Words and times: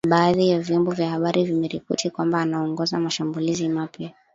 na 0.07 0.15
badhi 0.19 0.49
ya 0.49 0.59
vyombo 0.59 0.91
vya 0.91 1.09
habari 1.09 1.43
vimeripoti 1.43 2.09
kwamba 2.09 2.41
anaongoza 2.41 2.99
mashambulizi 2.99 3.69
mapya 3.69 4.11